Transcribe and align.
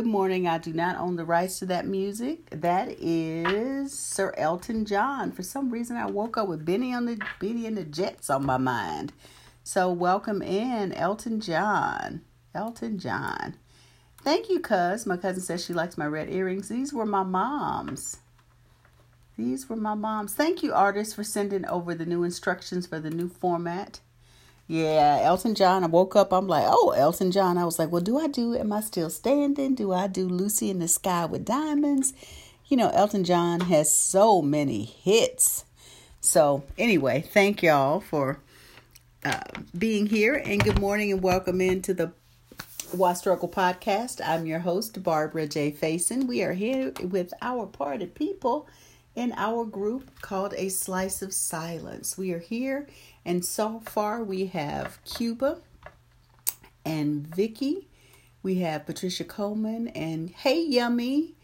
Good 0.00 0.08
morning. 0.08 0.48
I 0.48 0.56
do 0.56 0.72
not 0.72 0.96
own 0.96 1.16
the 1.16 1.26
rights 1.26 1.58
to 1.58 1.66
that 1.66 1.86
music. 1.86 2.48
That 2.48 2.88
is 2.98 3.92
Sir 3.92 4.32
Elton 4.38 4.86
John. 4.86 5.30
For 5.30 5.42
some 5.42 5.68
reason, 5.68 5.98
I 5.98 6.06
woke 6.06 6.38
up 6.38 6.48
with 6.48 6.64
Bennie 6.64 6.94
on 6.94 7.04
the 7.04 7.20
Bennie 7.38 7.66
and 7.66 7.76
the 7.76 7.84
Jets 7.84 8.30
on 8.30 8.46
my 8.46 8.56
mind. 8.56 9.12
So 9.62 9.92
welcome 9.92 10.40
in, 10.40 10.94
Elton 10.94 11.38
John. 11.38 12.22
Elton 12.54 12.98
John. 12.98 13.56
Thank 14.22 14.48
you, 14.48 14.60
cuz. 14.60 15.04
My 15.04 15.18
cousin 15.18 15.42
says 15.42 15.62
she 15.62 15.74
likes 15.74 15.98
my 15.98 16.06
red 16.06 16.30
earrings. 16.30 16.70
These 16.70 16.94
were 16.94 17.04
my 17.04 17.22
mom's. 17.22 18.20
These 19.36 19.68
were 19.68 19.76
my 19.76 19.92
mom's. 19.92 20.32
Thank 20.32 20.62
you, 20.62 20.72
artists, 20.72 21.12
for 21.12 21.24
sending 21.24 21.66
over 21.66 21.94
the 21.94 22.06
new 22.06 22.22
instructions 22.22 22.86
for 22.86 23.00
the 23.00 23.10
new 23.10 23.28
format. 23.28 24.00
Yeah, 24.72 25.18
Elton 25.22 25.56
John. 25.56 25.82
I 25.82 25.88
woke 25.88 26.14
up, 26.14 26.32
I'm 26.32 26.46
like, 26.46 26.62
oh, 26.64 26.94
Elton 26.96 27.32
John. 27.32 27.58
I 27.58 27.64
was 27.64 27.76
like, 27.80 27.90
well, 27.90 28.00
do 28.00 28.20
I 28.20 28.28
do 28.28 28.54
Am 28.54 28.72
I 28.72 28.80
Still 28.82 29.10
Standing? 29.10 29.74
Do 29.74 29.92
I 29.92 30.06
do 30.06 30.28
Lucy 30.28 30.70
in 30.70 30.78
the 30.78 30.86
Sky 30.86 31.24
with 31.24 31.44
Diamonds? 31.44 32.14
You 32.68 32.76
know, 32.76 32.88
Elton 32.90 33.24
John 33.24 33.62
has 33.62 33.92
so 33.92 34.40
many 34.40 34.84
hits. 34.84 35.64
So, 36.20 36.62
anyway, 36.78 37.20
thank 37.20 37.64
y'all 37.64 37.98
for 37.98 38.38
uh, 39.24 39.40
being 39.76 40.06
here 40.06 40.36
and 40.36 40.62
good 40.62 40.78
morning 40.78 41.10
and 41.10 41.20
welcome 41.20 41.60
into 41.60 41.92
the 41.92 42.12
Why 42.92 43.14
Struggle 43.14 43.48
podcast. 43.48 44.20
I'm 44.24 44.46
your 44.46 44.60
host, 44.60 45.02
Barbara 45.02 45.48
J. 45.48 45.72
Faison. 45.72 46.28
We 46.28 46.44
are 46.44 46.52
here 46.52 46.92
with 47.02 47.34
our 47.42 47.66
party 47.66 48.06
people 48.06 48.68
in 49.14 49.32
our 49.36 49.64
group 49.64 50.20
called 50.20 50.54
A 50.56 50.68
Slice 50.68 51.22
of 51.22 51.32
Silence. 51.32 52.16
We 52.16 52.32
are 52.32 52.38
here 52.38 52.86
and 53.24 53.44
so 53.44 53.80
far 53.80 54.22
we 54.22 54.46
have 54.46 55.02
Cuba 55.04 55.58
and 56.84 57.26
Vicky. 57.26 57.88
We 58.42 58.56
have 58.56 58.86
Patricia 58.86 59.24
Coleman 59.24 59.88
and 59.88 60.30
Hey 60.30 60.62
Yummy. 60.64 61.34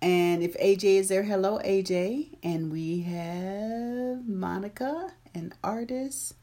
And 0.00 0.42
if 0.42 0.56
AJ 0.58 0.84
is 0.98 1.08
there, 1.08 1.22
hello 1.22 1.58
AJ. 1.64 2.36
And 2.42 2.70
we 2.70 3.00
have 3.00 4.28
Monica, 4.28 5.12
an 5.34 5.54
artist. 5.64 6.34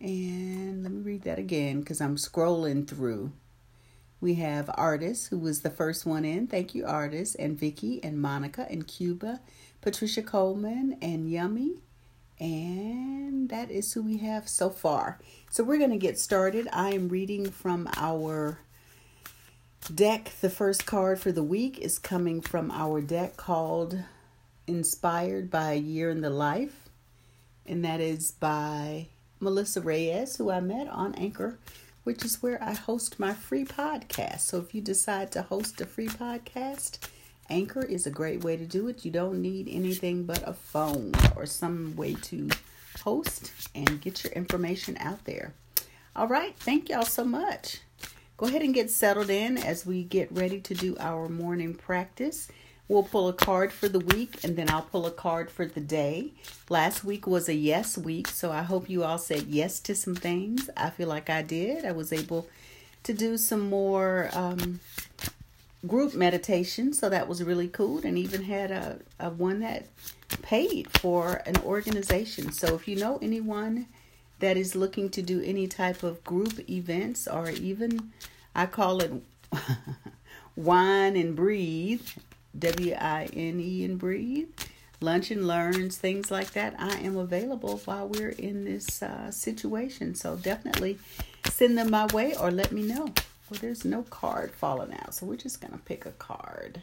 And 0.00 0.82
let 0.82 0.92
me 0.92 1.02
read 1.02 1.22
that 1.22 1.38
again 1.38 1.80
because 1.80 2.00
I'm 2.00 2.16
scrolling 2.16 2.88
through. 2.88 3.32
We 4.20 4.36
have 4.36 4.70
Artist, 4.74 5.28
who 5.28 5.38
was 5.38 5.60
the 5.60 5.70
first 5.70 6.06
one 6.06 6.24
in. 6.24 6.46
Thank 6.46 6.74
you, 6.74 6.86
Artist, 6.86 7.36
and 7.38 7.58
Vicky 7.58 8.02
and 8.02 8.20
Monica 8.20 8.66
and 8.70 8.86
Cuba, 8.86 9.40
Patricia 9.84 10.22
Coleman 10.22 10.96
and 11.02 11.30
Yummy, 11.30 11.82
and 12.40 13.50
that 13.50 13.70
is 13.70 13.92
who 13.92 14.02
we 14.02 14.16
have 14.16 14.48
so 14.48 14.70
far. 14.70 15.20
So 15.50 15.62
we're 15.62 15.76
going 15.76 15.90
to 15.90 15.98
get 15.98 16.18
started. 16.18 16.66
I 16.72 16.94
am 16.94 17.10
reading 17.10 17.50
from 17.50 17.90
our 17.94 18.60
deck. 19.94 20.32
The 20.40 20.48
first 20.48 20.86
card 20.86 21.20
for 21.20 21.32
the 21.32 21.42
week 21.42 21.78
is 21.78 21.98
coming 21.98 22.40
from 22.40 22.70
our 22.70 23.02
deck 23.02 23.36
called 23.36 23.98
Inspired 24.66 25.50
by 25.50 25.72
a 25.72 25.78
Year 25.78 26.08
in 26.08 26.22
the 26.22 26.30
Life. 26.30 26.88
And 27.66 27.84
that 27.84 28.00
is 28.00 28.30
by 28.30 29.08
Melissa 29.38 29.82
Reyes, 29.82 30.36
who 30.36 30.50
I 30.50 30.60
met 30.60 30.88
on 30.88 31.14
Anchor, 31.16 31.58
which 32.04 32.24
is 32.24 32.42
where 32.42 32.60
I 32.62 32.72
host 32.72 33.20
my 33.20 33.34
free 33.34 33.66
podcast. 33.66 34.40
So 34.40 34.60
if 34.60 34.74
you 34.74 34.80
decide 34.80 35.30
to 35.32 35.42
host 35.42 35.82
a 35.82 35.84
free 35.84 36.08
podcast, 36.08 37.00
Anchor 37.50 37.84
is 37.84 38.06
a 38.06 38.10
great 38.10 38.42
way 38.42 38.56
to 38.56 38.64
do 38.64 38.88
it. 38.88 39.04
You 39.04 39.10
don't 39.10 39.42
need 39.42 39.68
anything 39.70 40.24
but 40.24 40.46
a 40.46 40.54
phone 40.54 41.12
or 41.36 41.46
some 41.46 41.94
way 41.96 42.14
to 42.14 42.48
host 43.02 43.52
and 43.74 44.00
get 44.00 44.24
your 44.24 44.32
information 44.32 44.96
out 44.98 45.24
there. 45.24 45.52
All 46.16 46.28
right, 46.28 46.56
thank 46.56 46.88
y'all 46.88 47.04
so 47.04 47.24
much. 47.24 47.80
Go 48.36 48.46
ahead 48.46 48.62
and 48.62 48.74
get 48.74 48.90
settled 48.90 49.30
in 49.30 49.58
as 49.58 49.86
we 49.86 50.02
get 50.02 50.32
ready 50.32 50.60
to 50.60 50.74
do 50.74 50.96
our 50.98 51.28
morning 51.28 51.74
practice. 51.74 52.48
We'll 52.88 53.02
pull 53.02 53.28
a 53.28 53.32
card 53.32 53.72
for 53.72 53.88
the 53.88 54.00
week 54.00 54.44
and 54.44 54.56
then 54.56 54.68
I'll 54.68 54.82
pull 54.82 55.06
a 55.06 55.10
card 55.10 55.50
for 55.50 55.66
the 55.66 55.80
day. 55.80 56.32
Last 56.68 57.04
week 57.04 57.26
was 57.26 57.48
a 57.48 57.54
yes 57.54 57.96
week, 57.96 58.28
so 58.28 58.52
I 58.52 58.62
hope 58.62 58.90
you 58.90 59.04
all 59.04 59.18
said 59.18 59.44
yes 59.44 59.80
to 59.80 59.94
some 59.94 60.14
things. 60.14 60.68
I 60.76 60.90
feel 60.90 61.08
like 61.08 61.30
I 61.30 61.42
did. 61.42 61.84
I 61.84 61.92
was 61.92 62.12
able 62.12 62.48
to 63.04 63.12
do 63.12 63.36
some 63.36 63.60
more 63.60 64.28
um, 64.32 64.80
group 65.86 66.14
meditation, 66.14 66.92
so 66.92 67.08
that 67.08 67.28
was 67.28 67.42
really 67.42 67.68
cool, 67.68 68.00
and 68.04 68.18
even 68.18 68.44
had 68.44 68.70
a, 68.70 68.98
a 69.18 69.30
one 69.30 69.60
that 69.60 69.86
paid 70.42 70.90
for 70.98 71.42
an 71.46 71.56
organization. 71.58 72.52
So 72.52 72.74
if 72.74 72.88
you 72.88 72.96
know 72.96 73.18
anyone 73.20 73.86
that 74.40 74.56
is 74.56 74.74
looking 74.74 75.10
to 75.10 75.22
do 75.22 75.40
any 75.42 75.66
type 75.66 76.02
of 76.02 76.22
group 76.24 76.68
events 76.68 77.26
or 77.28 77.50
even 77.50 78.12
I 78.54 78.66
call 78.66 79.00
it 79.00 79.12
wine 80.56 81.16
and 81.16 81.34
breathe, 81.34 82.06
W 82.58 82.94
I 82.94 83.28
N 83.32 83.60
E 83.60 83.84
and 83.84 83.98
breathe, 83.98 84.48
lunch 85.00 85.30
and 85.30 85.46
learns, 85.46 85.96
things 85.96 86.30
like 86.30 86.52
that. 86.52 86.74
I 86.78 86.98
am 86.98 87.16
available 87.16 87.80
while 87.84 88.08
we're 88.08 88.30
in 88.30 88.64
this 88.64 89.02
uh, 89.02 89.30
situation. 89.30 90.14
So 90.14 90.36
definitely 90.36 90.98
send 91.50 91.76
them 91.78 91.90
my 91.90 92.06
way 92.06 92.36
or 92.36 92.50
let 92.50 92.72
me 92.72 92.82
know. 92.82 93.12
Well, 93.50 93.60
there's 93.60 93.84
no 93.84 94.02
card 94.02 94.52
falling 94.52 94.94
out, 94.94 95.14
so 95.14 95.26
we're 95.26 95.36
just 95.36 95.60
going 95.60 95.72
to 95.72 95.78
pick 95.78 96.06
a 96.06 96.12
card. 96.12 96.82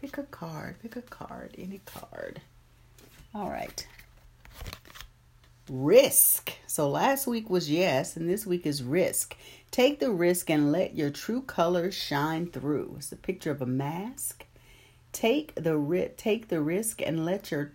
Pick 0.00 0.16
a 0.18 0.22
card, 0.24 0.76
pick 0.80 0.96
a 0.96 1.02
card, 1.02 1.54
any 1.58 1.80
card. 1.84 2.40
All 3.34 3.50
right. 3.50 3.86
Risk. 5.68 6.52
So 6.66 6.88
last 6.88 7.26
week 7.26 7.50
was 7.50 7.70
yes, 7.70 8.16
and 8.16 8.28
this 8.28 8.46
week 8.46 8.66
is 8.66 8.82
risk. 8.82 9.36
Take 9.70 10.00
the 10.00 10.10
risk 10.10 10.50
and 10.50 10.72
let 10.72 10.94
your 10.94 11.10
true 11.10 11.42
colors 11.42 11.94
shine 11.94 12.46
through. 12.50 12.94
It's 12.98 13.12
a 13.12 13.16
picture 13.16 13.50
of 13.50 13.60
a 13.60 13.66
mask. 13.66 14.44
Take 15.12 15.54
the 15.54 15.76
ri- 15.76 16.12
take 16.16 16.48
the 16.48 16.60
risk 16.60 17.02
and 17.02 17.24
let 17.24 17.50
your 17.50 17.72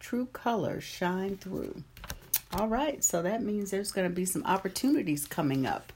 true 0.00 0.26
colors 0.26 0.84
shine 0.84 1.36
through. 1.36 1.82
All 2.54 2.68
right, 2.68 3.04
so 3.04 3.22
that 3.22 3.42
means 3.42 3.70
there's 3.70 3.92
going 3.92 4.08
to 4.08 4.14
be 4.14 4.24
some 4.24 4.44
opportunities 4.44 5.26
coming 5.26 5.66
up. 5.66 5.92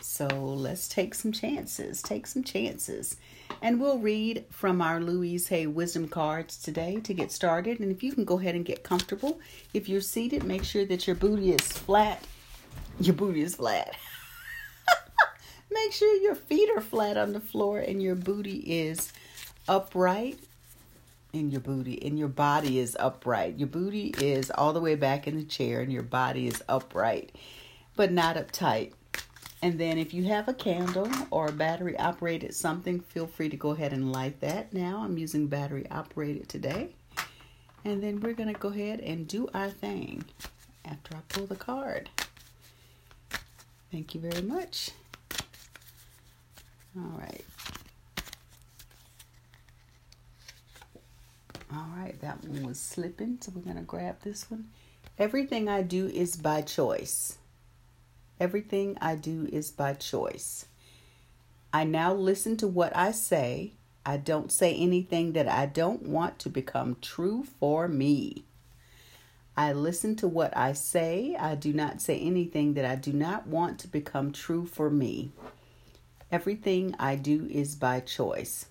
So 0.00 0.26
let's 0.26 0.88
take 0.88 1.14
some 1.14 1.32
chances. 1.32 2.02
Take 2.02 2.26
some 2.26 2.42
chances. 2.44 3.16
And 3.62 3.80
we'll 3.80 3.98
read 3.98 4.44
from 4.50 4.80
our 4.80 5.00
Louise 5.00 5.48
Hay 5.48 5.66
wisdom 5.66 6.08
cards 6.08 6.56
today 6.56 7.00
to 7.04 7.14
get 7.14 7.30
started. 7.32 7.80
And 7.80 7.90
if 7.90 8.02
you 8.02 8.12
can 8.12 8.24
go 8.24 8.38
ahead 8.38 8.54
and 8.54 8.64
get 8.64 8.82
comfortable, 8.82 9.40
if 9.74 9.88
you're 9.88 10.00
seated, 10.00 10.44
make 10.44 10.64
sure 10.64 10.84
that 10.86 11.06
your 11.06 11.16
booty 11.16 11.52
is 11.52 11.60
flat. 11.60 12.26
Your 13.00 13.14
booty 13.14 13.42
is 13.42 13.56
flat. 13.56 13.94
make 15.70 15.92
sure 15.92 16.14
your 16.16 16.34
feet 16.34 16.70
are 16.74 16.80
flat 16.80 17.16
on 17.16 17.32
the 17.32 17.40
floor 17.40 17.78
and 17.78 18.02
your 18.02 18.14
booty 18.14 18.58
is 18.58 19.12
upright. 19.68 20.38
in 21.32 21.50
your 21.50 21.60
booty 21.60 22.04
and 22.04 22.18
your 22.18 22.28
body 22.28 22.78
is 22.78 22.96
upright. 22.98 23.58
Your 23.58 23.68
booty 23.68 24.14
is 24.18 24.50
all 24.50 24.72
the 24.72 24.80
way 24.80 24.96
back 24.96 25.26
in 25.28 25.36
the 25.36 25.44
chair 25.44 25.80
and 25.80 25.92
your 25.92 26.02
body 26.02 26.46
is 26.48 26.62
upright, 26.68 27.32
but 27.94 28.10
not 28.10 28.36
uptight. 28.36 28.92
And 29.62 29.78
then 29.78 29.98
if 29.98 30.14
you 30.14 30.24
have 30.24 30.48
a 30.48 30.54
candle 30.54 31.08
or 31.30 31.48
a 31.48 31.52
battery 31.52 31.98
operated 31.98 32.54
something, 32.54 33.00
feel 33.00 33.26
free 33.26 33.50
to 33.50 33.56
go 33.56 33.70
ahead 33.70 33.92
and 33.92 34.10
light 34.12 34.40
that 34.40 34.72
now. 34.72 35.02
I'm 35.04 35.18
using 35.18 35.48
battery 35.48 35.86
operated 35.90 36.48
today. 36.48 36.94
And 37.84 38.02
then 38.02 38.20
we're 38.20 38.32
going 38.32 38.52
to 38.52 38.58
go 38.58 38.68
ahead 38.68 39.00
and 39.00 39.28
do 39.28 39.48
our 39.52 39.68
thing 39.68 40.24
after 40.84 41.14
I 41.14 41.20
pull 41.28 41.46
the 41.46 41.56
card. 41.56 42.08
Thank 43.92 44.14
you 44.14 44.20
very 44.20 44.42
much. 44.42 44.92
All 46.96 47.18
right. 47.18 47.44
All 51.72 51.86
right, 51.96 52.20
that 52.20 52.42
one 52.44 52.66
was 52.66 52.80
slipping, 52.80 53.38
so 53.40 53.52
we're 53.54 53.62
going 53.62 53.76
to 53.76 53.82
grab 53.82 54.16
this 54.22 54.50
one. 54.50 54.70
Everything 55.18 55.68
I 55.68 55.82
do 55.82 56.06
is 56.06 56.34
by 56.34 56.62
choice. 56.62 57.38
Everything 58.40 58.96
I 59.02 59.16
do 59.16 59.48
is 59.52 59.70
by 59.70 59.92
choice. 59.92 60.64
I 61.74 61.84
now 61.84 62.14
listen 62.14 62.56
to 62.56 62.66
what 62.66 62.96
I 62.96 63.12
say. 63.12 63.74
I 64.04 64.16
don't 64.16 64.50
say 64.50 64.74
anything 64.74 65.34
that 65.34 65.46
I 65.46 65.66
don't 65.66 66.02
want 66.02 66.38
to 66.40 66.48
become 66.48 66.96
true 67.02 67.44
for 67.44 67.86
me. 67.86 68.44
I 69.58 69.74
listen 69.74 70.16
to 70.16 70.26
what 70.26 70.56
I 70.56 70.72
say. 70.72 71.36
I 71.38 71.54
do 71.54 71.74
not 71.74 72.00
say 72.00 72.18
anything 72.18 72.72
that 72.74 72.86
I 72.86 72.94
do 72.94 73.12
not 73.12 73.46
want 73.46 73.78
to 73.80 73.88
become 73.88 74.32
true 74.32 74.64
for 74.64 74.88
me. 74.88 75.32
Everything 76.32 76.94
I 76.98 77.16
do 77.16 77.46
is 77.50 77.74
by 77.74 78.00
choice. 78.00 78.66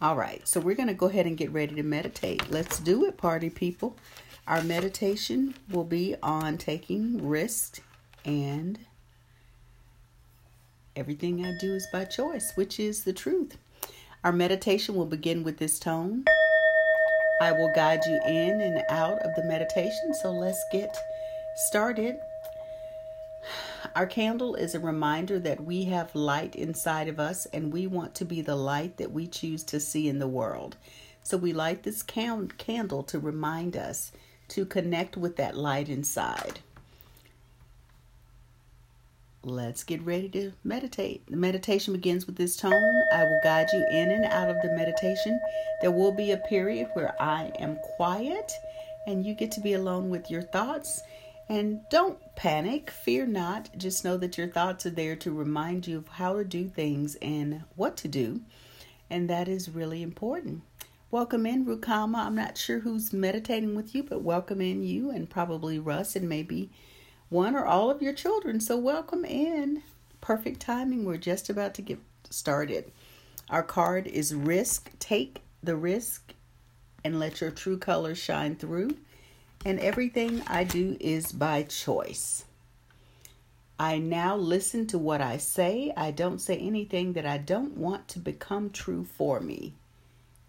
All 0.00 0.16
right, 0.16 0.46
so 0.48 0.58
we're 0.58 0.74
going 0.74 0.88
to 0.88 0.94
go 0.94 1.06
ahead 1.06 1.26
and 1.26 1.36
get 1.36 1.52
ready 1.52 1.76
to 1.76 1.84
meditate. 1.84 2.50
Let's 2.50 2.80
do 2.80 3.04
it, 3.04 3.16
party 3.16 3.50
people. 3.50 3.96
Our 4.46 4.62
meditation 4.62 5.54
will 5.70 5.84
be 5.84 6.16
on 6.20 6.58
taking 6.58 7.28
risks 7.28 7.80
and 8.24 8.78
everything 10.96 11.44
I 11.44 11.56
do 11.60 11.74
is 11.74 11.86
by 11.92 12.04
choice, 12.06 12.52
which 12.56 12.80
is 12.80 13.04
the 13.04 13.12
truth. 13.12 13.56
Our 14.24 14.32
meditation 14.32 14.96
will 14.96 15.06
begin 15.06 15.44
with 15.44 15.58
this 15.58 15.78
tone. 15.78 16.24
I 17.40 17.52
will 17.52 17.72
guide 17.74 18.00
you 18.04 18.20
in 18.26 18.60
and 18.60 18.82
out 18.88 19.20
of 19.20 19.34
the 19.36 19.44
meditation, 19.44 20.12
so 20.20 20.32
let's 20.32 20.62
get 20.72 20.96
started. 21.68 22.16
our 23.94 24.06
candle 24.06 24.56
is 24.56 24.74
a 24.74 24.80
reminder 24.80 25.38
that 25.38 25.64
we 25.64 25.84
have 25.84 26.14
light 26.16 26.56
inside 26.56 27.06
of 27.06 27.20
us 27.20 27.46
and 27.46 27.72
we 27.72 27.86
want 27.86 28.14
to 28.16 28.24
be 28.24 28.40
the 28.40 28.56
light 28.56 28.96
that 28.96 29.12
we 29.12 29.28
choose 29.28 29.62
to 29.64 29.78
see 29.78 30.08
in 30.08 30.18
the 30.18 30.28
world. 30.28 30.76
So 31.22 31.36
we 31.36 31.52
light 31.52 31.84
this 31.84 32.02
candle 32.02 33.02
to 33.04 33.18
remind 33.20 33.76
us 33.76 34.10
to 34.52 34.66
connect 34.66 35.16
with 35.16 35.36
that 35.36 35.56
light 35.56 35.88
inside. 35.88 36.60
Let's 39.44 39.82
get 39.82 40.02
ready 40.02 40.28
to 40.30 40.52
meditate. 40.62 41.26
The 41.26 41.36
meditation 41.36 41.94
begins 41.94 42.26
with 42.26 42.36
this 42.36 42.56
tone. 42.56 43.02
I 43.12 43.24
will 43.24 43.40
guide 43.42 43.68
you 43.72 43.84
in 43.90 44.10
and 44.10 44.24
out 44.26 44.50
of 44.50 44.60
the 44.62 44.72
meditation. 44.76 45.40
There 45.80 45.90
will 45.90 46.12
be 46.12 46.30
a 46.30 46.36
period 46.36 46.88
where 46.92 47.20
I 47.20 47.50
am 47.58 47.78
quiet 47.96 48.52
and 49.06 49.24
you 49.24 49.34
get 49.34 49.50
to 49.52 49.60
be 49.60 49.72
alone 49.72 50.10
with 50.10 50.30
your 50.30 50.42
thoughts. 50.42 51.00
And 51.48 51.80
don't 51.90 52.18
panic, 52.36 52.90
fear 52.90 53.26
not. 53.26 53.70
Just 53.76 54.04
know 54.04 54.16
that 54.18 54.38
your 54.38 54.48
thoughts 54.48 54.86
are 54.86 54.90
there 54.90 55.16
to 55.16 55.32
remind 55.32 55.86
you 55.86 55.98
of 55.98 56.08
how 56.08 56.34
to 56.34 56.44
do 56.44 56.68
things 56.68 57.16
and 57.16 57.64
what 57.74 57.96
to 57.96 58.08
do. 58.08 58.42
And 59.10 59.28
that 59.28 59.48
is 59.48 59.68
really 59.68 60.02
important. 60.02 60.62
Welcome 61.12 61.44
in, 61.44 61.66
Rukama. 61.66 62.24
I'm 62.24 62.34
not 62.34 62.56
sure 62.56 62.78
who's 62.78 63.12
meditating 63.12 63.74
with 63.74 63.94
you, 63.94 64.02
but 64.02 64.22
welcome 64.22 64.62
in 64.62 64.82
you 64.82 65.10
and 65.10 65.28
probably 65.28 65.78
Russ 65.78 66.16
and 66.16 66.26
maybe 66.26 66.70
one 67.28 67.54
or 67.54 67.66
all 67.66 67.90
of 67.90 68.00
your 68.00 68.14
children. 68.14 68.60
So, 68.60 68.78
welcome 68.78 69.26
in. 69.26 69.82
Perfect 70.22 70.60
timing. 70.60 71.04
We're 71.04 71.18
just 71.18 71.50
about 71.50 71.74
to 71.74 71.82
get 71.82 71.98
started. 72.30 72.90
Our 73.50 73.62
card 73.62 74.06
is 74.06 74.34
risk. 74.34 74.90
Take 74.98 75.42
the 75.62 75.76
risk 75.76 76.32
and 77.04 77.20
let 77.20 77.42
your 77.42 77.50
true 77.50 77.76
colors 77.76 78.16
shine 78.16 78.56
through. 78.56 78.96
And 79.66 79.80
everything 79.80 80.42
I 80.46 80.64
do 80.64 80.96
is 80.98 81.30
by 81.30 81.64
choice. 81.64 82.46
I 83.78 83.98
now 83.98 84.34
listen 84.34 84.86
to 84.86 84.98
what 84.98 85.20
I 85.20 85.36
say. 85.36 85.92
I 85.94 86.10
don't 86.10 86.40
say 86.40 86.56
anything 86.56 87.12
that 87.12 87.26
I 87.26 87.36
don't 87.36 87.76
want 87.76 88.08
to 88.08 88.18
become 88.18 88.70
true 88.70 89.04
for 89.04 89.40
me. 89.40 89.74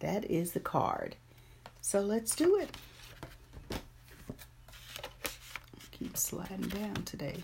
That 0.04 0.30
is 0.30 0.52
the 0.52 0.60
card. 0.60 1.16
So 1.80 2.02
let's 2.02 2.36
do 2.36 2.58
it. 2.58 2.70
keep 5.92 6.18
sliding 6.18 6.68
down 6.68 6.96
today. 7.06 7.38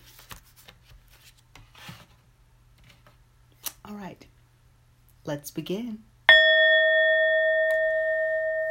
All 3.86 3.94
right, 3.94 4.26
let's 5.24 5.50
begin. 5.50 6.00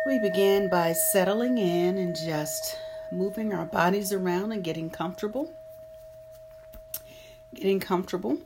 We 0.05 0.19
begin 0.19 0.69
by 0.69 0.93
settling 0.93 1.57
in 1.57 1.97
and 1.97 2.15
just 2.15 2.77
moving 3.11 3.55
our 3.55 3.65
bodies 3.65 4.13
around 4.13 4.51
and 4.51 4.63
getting 4.63 4.91
comfortable. 4.91 5.51
Getting 7.55 7.79
comfortable. 7.79 8.37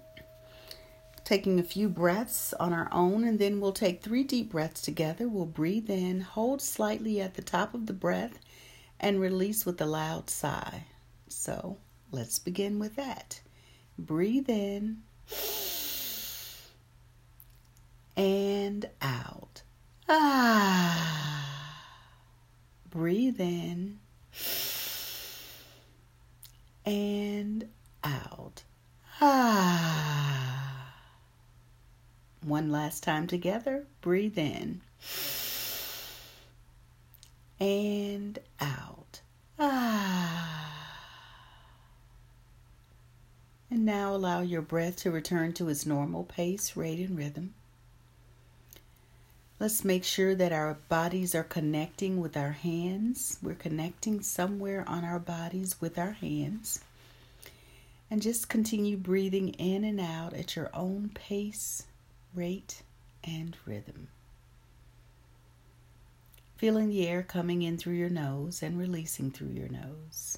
Taking 1.34 1.60
a 1.60 1.64
few 1.64 1.90
breaths 1.90 2.54
on 2.60 2.74
our 2.74 2.88
own, 2.92 3.24
and 3.24 3.40
then 3.40 3.60
we'll 3.60 3.72
take 3.74 4.04
three 4.04 4.24
deep 4.24 4.52
breaths 4.52 4.84
together. 4.84 5.28
We'll 5.28 5.48
breathe 5.48 5.90
in, 5.90 6.22
hold 6.22 6.62
slightly 6.62 7.20
at 7.20 7.34
the 7.34 7.42
top 7.42 7.74
of 7.74 7.88
the 7.88 7.92
breath, 7.94 8.38
and 9.00 9.20
release 9.20 9.66
with 9.66 9.82
a 9.82 9.88
loud 9.88 10.30
sigh. 10.30 10.86
So 11.30 11.78
let's 12.12 12.38
begin 12.38 12.78
with 12.78 12.96
that. 12.98 13.42
Breathe 13.98 14.48
in 14.48 15.02
and 18.16 18.88
out. 19.02 19.64
Ah. 20.08 21.80
Breathe 22.92 23.42
in 23.42 23.98
and 26.86 27.70
out. 28.04 28.62
Ah. 29.20 30.73
One 32.44 32.72
last 32.72 33.04
time 33.04 33.28
together. 33.28 33.86
Breathe 34.02 34.38
in 34.38 34.82
and 37.60 38.40
out. 38.60 39.22
Ah. 39.58 41.00
And 43.72 43.86
now 43.86 44.14
allow 44.14 44.42
your 44.42 44.62
breath 44.62 44.98
to 44.98 45.12
return 45.12 45.54
to 45.54 45.70
its 45.70 45.86
normal 45.86 46.26
pace, 46.26 46.76
rate, 46.76 47.00
and 47.00 47.18
rhythm. 47.18 47.54
Let's 49.60 49.86
make 49.86 50.04
sure 50.04 50.36
that 50.36 50.52
our 50.52 50.74
bodies 50.90 51.34
are 51.34 51.44
connecting 51.44 52.20
with 52.20 52.36
our 52.36 52.52
hands. 52.52 53.38
We're 53.42 53.56
connecting 53.56 54.22
somewhere 54.22 54.84
on 54.88 55.06
our 55.06 55.20
bodies 55.20 55.80
with 55.80 55.98
our 55.98 56.12
hands. 56.12 56.82
And 58.12 58.22
just 58.22 58.50
continue 58.50 58.98
breathing 58.98 59.50
in 59.54 59.86
and 59.86 60.02
out 60.02 60.34
at 60.34 60.56
your 60.56 60.70
own 60.74 61.12
pace, 61.14 61.84
rate, 62.36 62.84
and 63.24 63.56
rhythm. 63.66 64.10
Feeling 66.58 66.90
the 66.90 67.08
air 67.08 67.24
coming 67.24 67.62
in 67.62 67.78
through 67.78 67.96
your 67.96 68.10
nose 68.10 68.64
and 68.64 68.78
releasing 68.78 69.32
through 69.32 69.50
your 69.50 69.70
nose. 69.70 70.38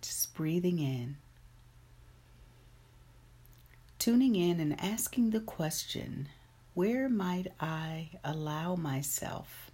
Just 0.00 0.34
breathing 0.34 0.78
in 0.78 1.16
tuning 4.04 4.36
in 4.36 4.60
and 4.60 4.78
asking 4.82 5.30
the 5.30 5.40
question 5.40 6.28
where 6.74 7.08
might 7.08 7.46
I 7.58 8.10
allow 8.22 8.74
myself 8.74 9.70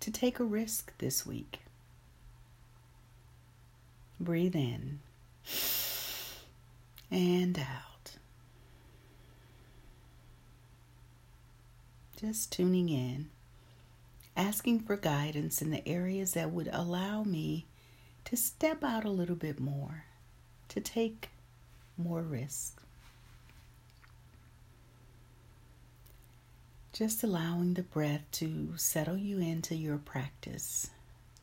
to 0.00 0.10
take 0.10 0.38
a 0.38 0.44
risk 0.44 0.92
this 0.98 1.24
week? 1.24 1.60
Breathe 4.20 4.54
in 4.54 4.98
and 7.10 7.58
out. 7.58 7.89
Just 12.20 12.52
tuning 12.52 12.90
in, 12.90 13.30
asking 14.36 14.80
for 14.80 14.98
guidance 14.98 15.62
in 15.62 15.70
the 15.70 15.88
areas 15.88 16.32
that 16.32 16.50
would 16.50 16.68
allow 16.70 17.22
me 17.22 17.64
to 18.26 18.36
step 18.36 18.84
out 18.84 19.06
a 19.06 19.10
little 19.10 19.36
bit 19.36 19.58
more, 19.58 20.04
to 20.68 20.82
take 20.82 21.30
more 21.96 22.20
risk. 22.20 22.82
Just 26.92 27.22
allowing 27.22 27.72
the 27.72 27.82
breath 27.82 28.24
to 28.32 28.74
settle 28.76 29.16
you 29.16 29.38
into 29.38 29.74
your 29.74 29.96
practice. 29.96 30.90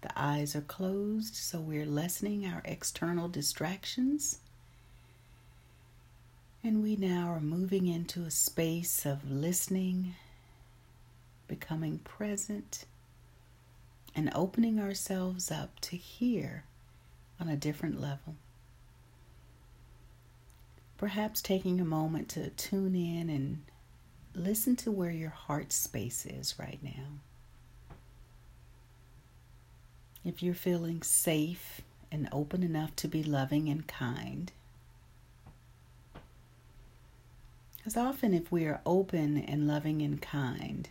The 0.02 0.12
eyes 0.16 0.56
are 0.56 0.62
closed, 0.62 1.34
so 1.34 1.60
we're 1.60 1.88
lessening 1.88 2.46
our 2.46 2.62
external 2.66 3.30
distractions. 3.30 4.38
And 6.64 6.84
we 6.84 6.96
now 6.96 7.30
are 7.30 7.40
moving 7.40 7.88
into 7.88 8.26
a 8.26 8.32
space 8.32 9.08
of 9.08 9.28
listening, 9.28 10.14
becoming 11.48 12.00
present, 12.00 12.86
and 14.16 14.32
opening 14.34 14.80
ourselves 14.80 15.52
up 15.52 15.80
to 15.82 15.96
hear 15.96 16.64
on 17.40 17.48
a 17.48 17.56
different 17.56 18.02
level. 18.02 18.36
Perhaps 20.98 21.42
taking 21.42 21.80
a 21.80 21.86
moment 21.86 22.28
to 22.30 22.50
tune 22.50 22.96
in 22.96 23.30
and 23.30 23.64
listen 24.34 24.76
to 24.78 24.92
where 24.92 25.12
your 25.12 25.30
heart 25.30 25.72
space 25.72 26.26
is 26.26 26.56
right 26.58 26.80
now. 26.82 27.20
If 30.26 30.42
you're 30.42 30.56
feeling 30.56 31.04
safe 31.04 31.82
and 32.12 32.28
open 32.32 32.64
enough 32.64 32.96
to 32.98 33.08
be 33.08 33.24
loving 33.24 33.70
and 33.70 33.88
kind, 33.88 34.52
because 37.78 37.96
often 37.96 38.34
if 38.34 38.52
we 38.52 38.66
are 38.66 38.82
open 38.86 39.38
and 39.38 39.68
loving 39.68 40.02
and 40.02 40.22
kind, 40.22 40.90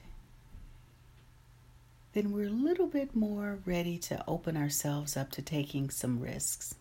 then 2.17 2.33
we're 2.33 2.47
a 2.47 2.49
little 2.49 2.87
bit 2.87 3.15
more 3.15 3.59
ready 3.67 3.99
to 3.99 4.25
open 4.27 4.57
ourselves 4.57 5.19
up 5.19 5.31
to 5.31 5.43
taking 5.43 5.91
some 5.91 6.19
risks. 6.19 6.75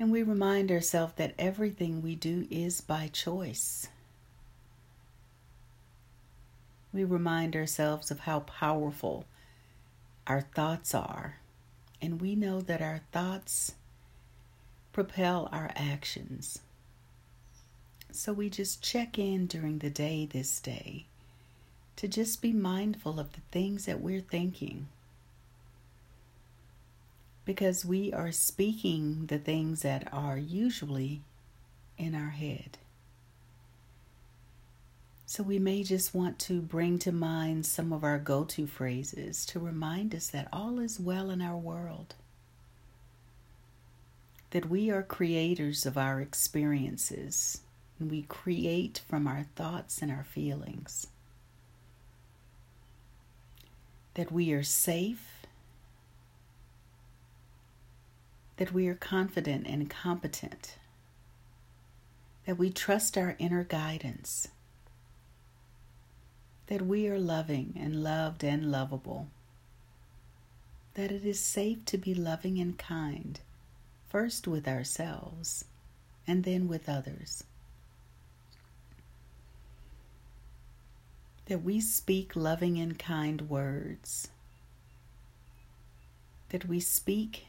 And 0.00 0.10
we 0.10 0.22
remind 0.22 0.72
ourselves 0.72 1.12
that 1.16 1.34
everything 1.38 2.00
we 2.00 2.14
do 2.14 2.46
is 2.50 2.80
by 2.80 3.10
choice. 3.12 3.88
We 6.90 7.04
remind 7.04 7.54
ourselves 7.54 8.10
of 8.10 8.20
how 8.20 8.40
powerful 8.40 9.26
our 10.26 10.40
thoughts 10.40 10.94
are. 10.94 11.36
And 12.00 12.18
we 12.18 12.34
know 12.34 12.62
that 12.62 12.80
our 12.80 13.02
thoughts 13.12 13.74
propel 14.94 15.50
our 15.52 15.70
actions. 15.76 16.60
So 18.10 18.32
we 18.32 18.48
just 18.48 18.82
check 18.82 19.18
in 19.18 19.46
during 19.46 19.80
the 19.80 19.90
day 19.90 20.24
this 20.24 20.58
day 20.58 21.04
to 21.96 22.08
just 22.08 22.42
be 22.42 22.52
mindful 22.52 23.20
of 23.20 23.32
the 23.32 23.42
things 23.52 23.86
that 23.86 24.00
we're 24.00 24.20
thinking 24.20 24.88
because 27.44 27.84
we 27.84 28.12
are 28.12 28.32
speaking 28.32 29.26
the 29.26 29.38
things 29.38 29.82
that 29.82 30.08
are 30.12 30.38
usually 30.38 31.22
in 31.98 32.14
our 32.14 32.30
head. 32.30 32.78
So 35.26 35.42
we 35.42 35.58
may 35.58 35.82
just 35.82 36.14
want 36.14 36.38
to 36.40 36.60
bring 36.62 36.98
to 37.00 37.12
mind 37.12 37.66
some 37.66 37.92
of 37.92 38.04
our 38.04 38.18
go 38.18 38.44
to 38.44 38.66
phrases 38.66 39.46
to 39.46 39.60
remind 39.60 40.14
us 40.14 40.28
that 40.28 40.48
all 40.52 40.78
is 40.80 41.00
well 41.00 41.30
in 41.30 41.42
our 41.42 41.56
world. 41.58 42.14
that 44.50 44.68
we 44.70 44.90
are 44.90 45.02
creators 45.02 45.86
of 45.86 45.98
our 45.98 46.20
experiences 46.20 47.62
and 47.98 48.10
we 48.10 48.22
create 48.22 49.02
from 49.08 49.26
our 49.26 49.46
thoughts 49.56 50.00
and 50.02 50.10
our 50.10 50.24
feelings. 50.24 51.06
That 54.14 54.30
we 54.30 54.52
are 54.52 54.62
safe, 54.62 55.46
that 58.56 58.72
we 58.72 58.86
are 58.88 58.94
confident 58.94 59.66
and 59.66 59.88
competent, 59.88 60.76
that 62.46 62.58
we 62.58 62.70
trust 62.70 63.16
our 63.16 63.36
inner 63.38 63.64
guidance, 63.64 64.48
that 66.66 66.82
we 66.82 67.08
are 67.08 67.18
loving 67.18 67.74
and 67.78 68.02
loved 68.02 68.44
and 68.44 68.70
lovable, 68.70 69.28
that 70.94 71.10
it 71.10 71.24
is 71.24 71.40
safe 71.40 71.84
to 71.86 71.96
be 71.98 72.14
loving 72.14 72.58
and 72.58 72.78
kind 72.78 73.40
first 74.08 74.46
with 74.46 74.68
ourselves 74.68 75.64
and 76.26 76.44
then 76.44 76.68
with 76.68 76.88
others. 76.88 77.44
That 81.46 81.62
we 81.62 81.80
speak 81.80 82.36
loving 82.36 82.78
and 82.78 82.98
kind 82.98 83.48
words. 83.48 84.28
That 86.50 86.66
we 86.66 86.80
speak 86.80 87.46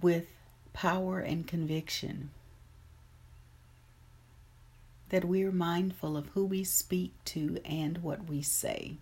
with 0.00 0.26
power 0.72 1.18
and 1.20 1.46
conviction. 1.46 2.30
That 5.10 5.24
we 5.24 5.44
are 5.44 5.52
mindful 5.52 6.16
of 6.16 6.28
who 6.28 6.46
we 6.46 6.64
speak 6.64 7.12
to 7.26 7.58
and 7.64 7.98
what 7.98 8.28
we 8.28 8.42
say 8.42 8.96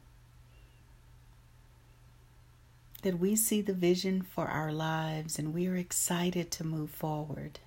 that 3.03 3.19
we 3.19 3.35
see 3.35 3.63
the 3.63 3.73
vision 3.73 4.23
for 4.23 4.47
our 4.47 4.73
lives 4.73 5.39
and 5.39 5.55
we 5.55 5.67
are 5.67 5.77
excited 5.77 6.51
to 6.51 6.65
move 6.65 6.91
forward. 6.91 7.59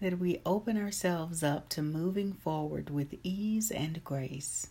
That 0.00 0.18
we 0.18 0.40
open 0.46 0.76
ourselves 0.76 1.42
up 1.42 1.68
to 1.70 1.82
moving 1.82 2.32
forward 2.32 2.90
with 2.90 3.14
ease 3.24 3.70
and 3.70 4.02
grace. 4.04 4.68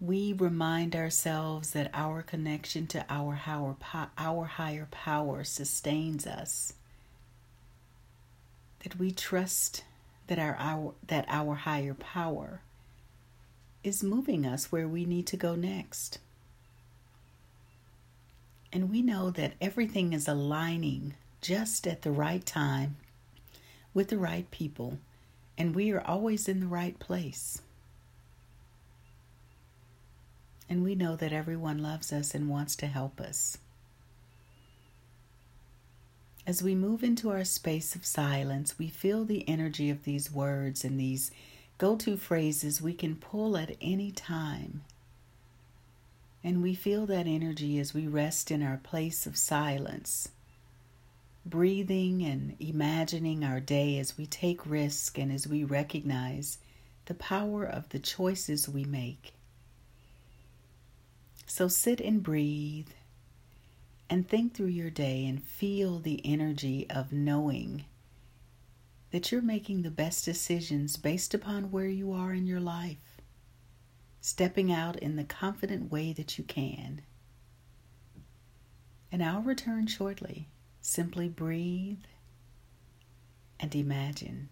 We 0.00 0.32
remind 0.32 0.94
ourselves 0.94 1.70
that 1.70 1.90
our 1.92 2.22
connection 2.22 2.86
to 2.88 3.04
our 3.08 3.34
higher, 3.34 3.74
our 4.16 4.44
higher 4.44 4.86
power 4.90 5.44
sustains 5.44 6.26
us. 6.26 6.74
That 8.84 8.98
we 8.98 9.10
trust 9.10 9.84
that 10.28 10.38
our, 10.38 10.56
our 10.58 10.94
that 11.06 11.24
our 11.28 11.54
higher 11.54 11.94
power 11.94 12.60
is 13.82 14.04
moving 14.04 14.46
us 14.46 14.70
where 14.70 14.86
we 14.86 15.04
need 15.04 15.26
to 15.28 15.36
go 15.36 15.54
next. 15.56 16.18
And 18.72 18.90
we 18.90 19.02
know 19.02 19.30
that 19.30 19.54
everything 19.60 20.12
is 20.12 20.28
aligning 20.28 21.14
just 21.40 21.86
at 21.86 22.02
the 22.02 22.10
right 22.10 22.44
time 22.44 22.96
with 23.94 24.08
the 24.08 24.18
right 24.18 24.50
people, 24.50 24.98
and 25.56 25.74
we 25.74 25.90
are 25.90 26.06
always 26.06 26.48
in 26.48 26.60
the 26.60 26.66
right 26.66 26.98
place. 26.98 27.62
And 30.68 30.84
we 30.84 30.94
know 30.94 31.16
that 31.16 31.32
everyone 31.32 31.78
loves 31.78 32.12
us 32.12 32.34
and 32.34 32.48
wants 32.48 32.76
to 32.76 32.86
help 32.86 33.20
us. 33.20 33.56
As 36.46 36.62
we 36.62 36.74
move 36.74 37.02
into 37.02 37.30
our 37.30 37.44
space 37.44 37.94
of 37.94 38.06
silence, 38.06 38.78
we 38.78 38.88
feel 38.88 39.24
the 39.24 39.48
energy 39.48 39.90
of 39.90 40.04
these 40.04 40.32
words 40.32 40.84
and 40.84 40.98
these 40.98 41.30
go 41.76 41.96
to 41.96 42.16
phrases 42.16 42.82
we 42.82 42.94
can 42.94 43.16
pull 43.16 43.56
at 43.56 43.76
any 43.80 44.10
time. 44.10 44.82
And 46.42 46.62
we 46.62 46.74
feel 46.74 47.06
that 47.06 47.26
energy 47.26 47.78
as 47.78 47.92
we 47.92 48.06
rest 48.06 48.50
in 48.50 48.62
our 48.62 48.78
place 48.78 49.26
of 49.26 49.36
silence, 49.36 50.28
breathing 51.44 52.22
and 52.22 52.56
imagining 52.60 53.44
our 53.44 53.60
day 53.60 53.98
as 53.98 54.16
we 54.16 54.26
take 54.26 54.64
risk 54.66 55.18
and 55.18 55.32
as 55.32 55.48
we 55.48 55.64
recognize 55.64 56.58
the 57.06 57.14
power 57.14 57.64
of 57.64 57.88
the 57.88 57.98
choices 57.98 58.68
we 58.68 58.84
make. 58.84 59.32
So 61.46 61.66
sit 61.66 62.00
and 62.00 62.22
breathe 62.22 62.88
and 64.10 64.28
think 64.28 64.54
through 64.54 64.66
your 64.66 64.90
day 64.90 65.26
and 65.26 65.42
feel 65.42 65.98
the 65.98 66.20
energy 66.24 66.88
of 66.88 67.12
knowing 67.12 67.84
that 69.10 69.32
you're 69.32 69.42
making 69.42 69.82
the 69.82 69.90
best 69.90 70.24
decisions 70.24 70.96
based 70.96 71.32
upon 71.32 71.70
where 71.70 71.88
you 71.88 72.12
are 72.12 72.32
in 72.32 72.46
your 72.46 72.60
life, 72.60 73.07
stepping 74.20 74.72
out 74.72 74.96
in 74.96 75.16
the 75.16 75.24
confident 75.24 75.90
way 75.90 76.12
that 76.12 76.38
you 76.38 76.44
can. 76.44 77.02
And 79.10 79.22
I'll 79.22 79.42
return 79.42 79.86
shortly. 79.86 80.48
Simply 80.80 81.28
breathe 81.28 82.02
and 83.60 83.74
imagine. 83.74 84.48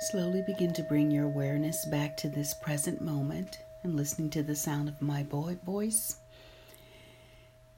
Slowly 0.00 0.40
begin 0.46 0.72
to 0.72 0.82
bring 0.82 1.10
your 1.10 1.26
awareness 1.26 1.84
back 1.84 2.16
to 2.16 2.30
this 2.30 2.54
present 2.54 3.02
moment 3.02 3.58
and 3.82 3.96
listening 3.96 4.30
to 4.30 4.42
the 4.42 4.56
sound 4.56 4.88
of 4.88 5.02
my 5.02 5.22
boy 5.22 5.58
voice. 5.62 6.16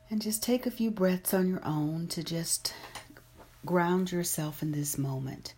And 0.08 0.22
just 0.22 0.40
take 0.40 0.64
a 0.64 0.70
few 0.70 0.92
breaths 0.92 1.34
on 1.34 1.48
your 1.48 1.64
own 1.64 2.06
to 2.08 2.22
just 2.22 2.74
ground 3.66 4.12
yourself 4.12 4.62
in 4.62 4.70
this 4.70 4.96
moment. 4.96 5.54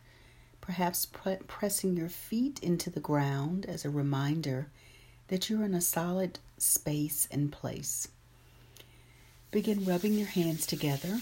Perhaps 0.62 1.04
pre- 1.04 1.36
pressing 1.46 1.98
your 1.98 2.08
feet 2.08 2.60
into 2.62 2.88
the 2.88 2.98
ground 2.98 3.66
as 3.66 3.84
a 3.84 3.90
reminder 3.90 4.68
that 5.28 5.50
you're 5.50 5.66
in 5.66 5.74
a 5.74 5.82
solid 5.82 6.38
space 6.56 7.28
and 7.30 7.52
place. 7.52 8.08
Begin 9.50 9.84
rubbing 9.84 10.14
your 10.14 10.28
hands 10.28 10.66
together 10.66 11.20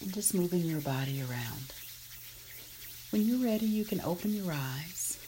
and 0.00 0.14
just 0.14 0.34
moving 0.34 0.60
your 0.60 0.80
body 0.80 1.20
around. 1.20 1.72
When 3.10 3.24
you're 3.24 3.44
ready, 3.44 3.66
you 3.66 3.84
can 3.84 4.02
open 4.02 4.34
your 4.34 4.52
eyes. 4.52 5.18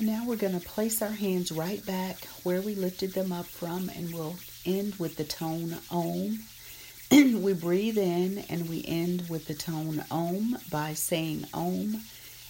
Now 0.00 0.24
we're 0.26 0.36
going 0.36 0.58
to 0.58 0.66
place 0.66 1.00
our 1.02 1.10
hands 1.10 1.52
right 1.52 1.84
back 1.86 2.16
where 2.42 2.60
we 2.60 2.74
lifted 2.74 3.12
them 3.12 3.32
up 3.32 3.46
from, 3.46 3.88
and 3.90 4.12
we'll 4.12 4.34
end 4.66 4.96
with 4.96 5.14
the 5.16 5.24
tone 5.24 5.76
Om. 5.92 6.40
we 7.12 7.52
breathe 7.52 7.98
in 7.98 8.44
and 8.48 8.68
we 8.68 8.84
end 8.88 9.28
with 9.28 9.46
the 9.46 9.54
tone 9.54 10.04
Om 10.10 10.58
by 10.68 10.94
saying 10.94 11.46
Om 11.54 12.02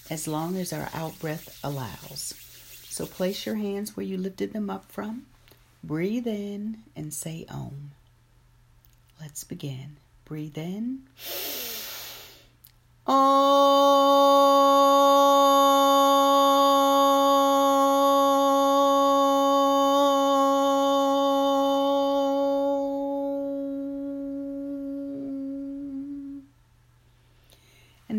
as 0.08 0.26
long 0.26 0.56
as 0.56 0.72
our 0.72 0.88
out 0.94 1.18
breath 1.18 1.58
allows. 1.62 2.32
So 2.88 3.04
place 3.04 3.44
your 3.44 3.56
hands 3.56 3.94
where 3.94 4.06
you 4.06 4.16
lifted 4.16 4.54
them 4.54 4.70
up 4.70 4.90
from. 4.90 5.26
Breathe 5.82 6.26
in 6.26 6.78
and 6.96 7.12
say 7.12 7.44
Om. 7.50 7.90
Let's 9.20 9.44
begin. 9.44 9.96
Breathe 10.24 10.56
in. 10.56 11.02
And 13.06 13.18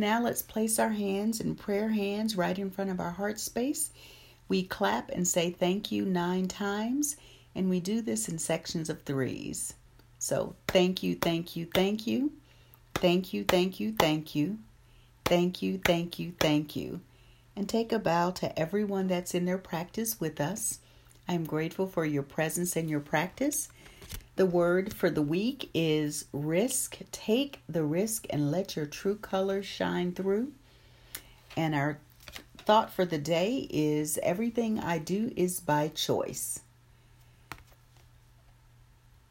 now 0.01 0.21
let's 0.21 0.41
place 0.41 0.77
our 0.77 0.89
hands 0.89 1.39
in 1.39 1.55
prayer 1.55 1.89
hands 1.89 2.35
right 2.35 2.59
in 2.59 2.69
front 2.69 2.91
of 2.91 2.99
our 2.99 3.11
heart 3.11 3.39
space. 3.39 3.91
We 4.47 4.63
clap 4.63 5.09
and 5.09 5.27
say 5.27 5.49
thank 5.51 5.91
you 5.91 6.05
nine 6.05 6.47
times, 6.47 7.15
and 7.55 7.69
we 7.69 7.79
do 7.79 8.01
this 8.01 8.29
in 8.29 8.37
sections 8.37 8.89
of 8.89 9.01
threes. 9.03 9.73
So 10.19 10.55
thank 10.67 11.01
you, 11.01 11.15
thank 11.15 11.55
you, 11.55 11.67
thank 11.73 12.05
you, 12.05 12.33
thank 12.93 13.33
you, 13.33 13.43
thank 13.45 13.79
you, 13.79 13.93
thank 13.93 14.35
you, 14.35 14.59
Thank 15.25 15.63
you, 15.63 15.79
thank 15.83 16.19
you, 16.19 16.33
thank 16.39 16.75
you. 16.75 17.01
And 17.55 17.67
take 17.67 17.91
a 17.91 17.97
bow 17.97 18.29
to 18.31 18.59
everyone 18.59 19.07
that's 19.07 19.33
in 19.33 19.45
their 19.45 19.57
practice 19.57 20.19
with 20.19 20.39
us. 20.39 20.79
I'm 21.27 21.45
grateful 21.45 21.88
for 21.88 22.05
your 22.05 22.21
presence 22.21 22.75
and 22.75 22.88
your 22.88 22.99
practice. 22.99 23.67
The 24.35 24.45
word 24.45 24.93
for 24.93 25.09
the 25.09 25.23
week 25.23 25.71
is 25.73 26.25
risk. 26.31 26.99
Take 27.11 27.61
the 27.67 27.83
risk 27.83 28.27
and 28.29 28.51
let 28.51 28.75
your 28.75 28.85
true 28.85 29.15
colors 29.15 29.65
shine 29.65 30.11
through. 30.11 30.51
And 31.57 31.73
our 31.73 31.97
thought 32.57 32.93
for 32.93 33.05
the 33.05 33.17
day 33.17 33.67
is 33.71 34.19
everything 34.21 34.79
I 34.79 34.99
do 34.99 35.31
is 35.35 35.59
by 35.59 35.88
choice. 35.88 36.59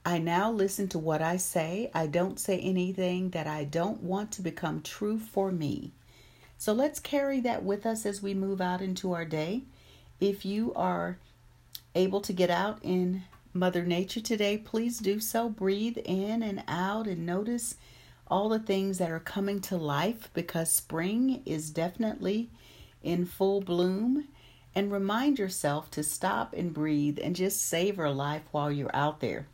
I 0.07 0.19
now 0.19 0.51
listen 0.51 0.89
to 0.89 0.99
what 0.99 1.23
I 1.23 1.39
say. 1.39 1.91
I 1.95 2.07
don't 2.07 2.39
say 2.39 2.59
anything 2.61 3.31
that 3.31 3.47
I 3.47 3.65
don't 3.65 4.03
want 4.03 4.33
to 4.33 4.43
become 4.43 4.83
true 4.83 5.19
for 5.19 5.51
me. 5.51 5.93
So 6.59 6.75
let's 6.75 7.01
carry 7.01 7.41
that 7.41 7.65
with 7.65 7.87
us 7.87 8.05
as 8.05 8.23
we 8.23 8.35
move 8.35 8.61
out 8.61 8.83
into 8.83 9.13
our 9.15 9.25
day. 9.25 9.63
If 10.21 10.45
you 10.45 10.75
are 10.75 11.19
able 11.95 12.21
to 12.21 12.35
get 12.35 12.51
out 12.51 12.81
in 12.83 13.23
Mother 13.55 13.85
Nature 13.85 14.21
today, 14.21 14.59
please 14.59 14.99
do 14.99 15.21
so. 15.21 15.49
Breathe 15.49 15.97
in 16.05 16.43
and 16.43 16.65
out 16.69 17.07
and 17.07 17.25
notice 17.25 17.77
all 18.29 18.51
the 18.51 18.59
things 18.59 18.99
that 18.99 19.11
are 19.11 19.21
coming 19.21 19.61
to 19.63 19.77
life 19.77 20.29
because 20.35 20.71
spring 20.71 21.43
is 21.47 21.71
definitely 21.71 22.51
in 23.03 23.25
full 23.25 23.63
bloom. 23.63 24.29
And 24.75 24.93
remind 24.93 25.39
yourself 25.39 25.91
to 25.93 26.03
stop 26.03 26.53
and 26.53 26.75
breathe 26.75 27.19
and 27.23 27.35
just 27.37 27.65
savor 27.65 28.11
life 28.11 28.43
while 28.51 28.73
you're 28.73 28.95
out 28.95 29.21
there. 29.21 29.47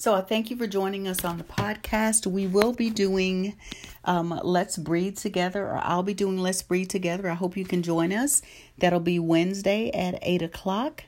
So 0.00 0.14
I 0.14 0.22
thank 0.22 0.48
you 0.50 0.56
for 0.56 0.66
joining 0.66 1.06
us 1.06 1.26
on 1.26 1.36
the 1.36 1.44
podcast. 1.44 2.26
We 2.26 2.46
will 2.46 2.72
be 2.72 2.88
doing 2.88 3.54
um, 4.06 4.40
Let's 4.42 4.78
Breathe 4.78 5.18
Together, 5.18 5.66
or 5.66 5.76
I'll 5.76 6.02
be 6.02 6.14
doing 6.14 6.38
Let's 6.38 6.62
Breathe 6.62 6.88
Together. 6.88 7.28
I 7.28 7.34
hope 7.34 7.54
you 7.54 7.66
can 7.66 7.82
join 7.82 8.10
us. 8.10 8.40
That'll 8.78 9.00
be 9.00 9.18
Wednesday 9.18 9.90
at 9.90 10.18
8 10.22 10.40
o'clock, 10.40 11.04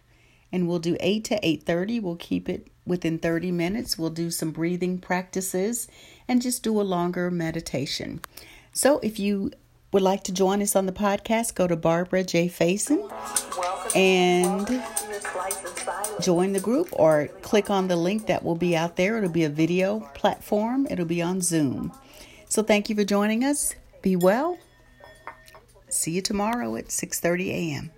and 0.52 0.68
we'll 0.68 0.78
do 0.78 0.98
8 1.00 1.24
to 1.24 1.40
8.30. 1.40 2.02
We'll 2.02 2.16
keep 2.16 2.50
it 2.50 2.68
within 2.85 3.18
30 3.18 3.50
minutes. 3.50 3.96
We'll 3.96 4.11
do 4.11 4.31
some 4.31 4.50
breathing 4.50 4.98
practices 4.98 5.88
and 6.28 6.42
just 6.42 6.62
do 6.62 6.78
a 6.78 6.83
longer 6.83 7.31
meditation. 7.31 8.20
So 8.74 8.98
if 8.98 9.18
you 9.18 9.52
would 9.92 10.02
like 10.02 10.24
to 10.24 10.33
join 10.33 10.62
us 10.62 10.74
on 10.74 10.87
the 10.87 10.92
podcast, 10.92 11.55
go 11.55 11.66
to 11.66 11.76
Barbara 11.76 12.24
J. 12.24 12.48
Faison 12.48 13.11
and 13.94 14.83
join 16.20 16.52
the 16.52 16.61
group 16.61 16.88
or 16.92 17.28
click 17.42 17.70
on 17.70 17.88
the 17.88 17.96
link 17.96 18.26
that 18.26 18.42
will 18.42 18.57
be 18.57 18.74
out 18.74 18.96
there. 18.96 19.18
It'll 19.18 19.31
be 19.31 19.44
a 19.44 19.50
video 19.50 20.00
platform, 20.14 20.87
it'll 20.90 21.05
be 21.05 21.22
on 21.22 21.40
Zoom. 21.40 21.92
So 22.48 22.62
thank 22.62 22.88
you 22.88 22.96
for 22.96 23.05
joining 23.05 23.44
us. 23.44 23.74
Be 24.02 24.16
well. 24.16 24.59
See 25.88 26.11
you 26.11 26.22
tomorrow 26.22 26.74
at 26.76 26.88
6:30 26.88 27.48
a.m. 27.50 27.92